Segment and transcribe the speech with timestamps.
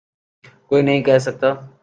[0.67, 1.49] کوئی نہیں کہہ سکتا۔